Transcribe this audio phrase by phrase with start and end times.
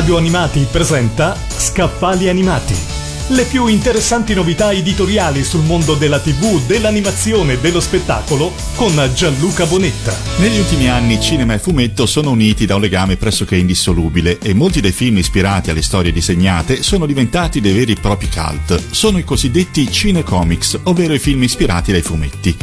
[0.00, 2.74] Radio Animati presenta Scaffali Animati.
[3.28, 9.66] Le più interessanti novità editoriali sul mondo della TV, dell'animazione e dello spettacolo con Gianluca
[9.66, 10.16] Bonetta.
[10.38, 14.80] Negli ultimi anni cinema e fumetto sono uniti da un legame pressoché indissolubile e molti
[14.80, 18.82] dei film ispirati alle storie disegnate sono diventati dei veri e propri cult.
[18.92, 22.56] Sono i cosiddetti cinecomics, ovvero i film ispirati dai fumetti.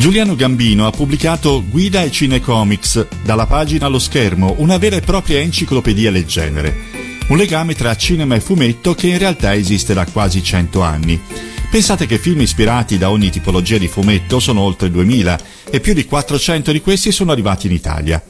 [0.00, 5.40] Giuliano Gambino ha pubblicato Guida ai Cinecomics, dalla pagina allo schermo, una vera e propria
[5.40, 6.74] enciclopedia del genere.
[7.28, 11.20] Un legame tra cinema e fumetto che in realtà esiste da quasi 100 anni.
[11.70, 15.38] Pensate che film ispirati da ogni tipologia di fumetto sono oltre 2000
[15.70, 18.24] e più di 400 di questi sono arrivati in Italia.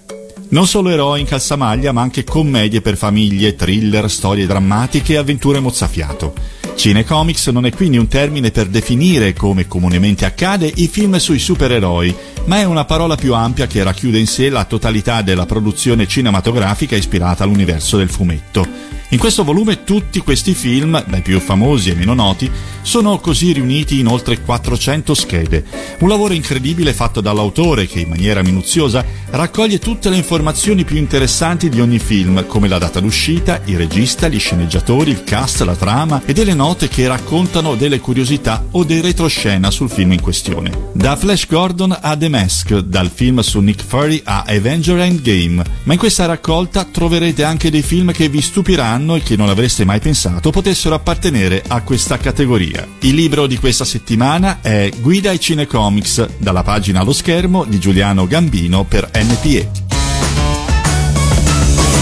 [0.50, 5.60] Non solo eroi in calzamaglia, ma anche commedie per famiglie, thriller, storie drammatiche e avventure
[5.60, 6.34] mozzafiato.
[6.74, 12.12] Cinecomics non è quindi un termine per definire, come comunemente accade, i film sui supereroi,
[12.46, 16.96] ma è una parola più ampia che racchiude in sé la totalità della produzione cinematografica
[16.96, 18.66] ispirata all'universo del fumetto.
[19.12, 22.48] In questo volume tutti questi film, dai più famosi e meno noti,
[22.82, 25.64] sono così riuniti in oltre 400 schede.
[25.98, 31.68] Un lavoro incredibile fatto dall'autore che in maniera minuziosa raccoglie tutte le informazioni più interessanti
[31.68, 36.22] di ogni film, come la data d'uscita, il regista, gli sceneggiatori, il cast, la trama
[36.24, 40.90] e delle note che raccontano delle curiosità o dei retroscena sul film in questione.
[40.92, 45.94] Da Flash Gordon a The Mask, dal film su Nick Fury a Avenger Endgame, ma
[45.94, 49.86] in questa raccolta troverete anche dei film che vi stupiranno anno e che non avreste
[49.86, 52.86] mai pensato potessero appartenere a questa categoria.
[53.00, 58.26] Il libro di questa settimana è Guida ai Cinecomics, dalla pagina allo schermo di Giuliano
[58.26, 59.70] Gambino per NPE.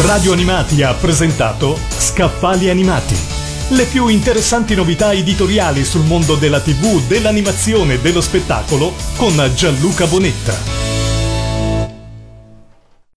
[0.03, 3.17] Radio Animati ha presentato Scaffali Animati.
[3.71, 10.07] Le più interessanti novità editoriali sul mondo della TV, dell'animazione e dello spettacolo con Gianluca
[10.07, 10.78] Bonetta.